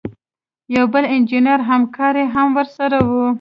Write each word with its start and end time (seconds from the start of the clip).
یو 0.75 0.85
بل 0.93 1.03
انجینر 1.15 1.59
همکار 1.69 2.15
یې 2.21 2.25
هم 2.35 2.47
ورسره 2.57 2.99
و. 3.07 3.11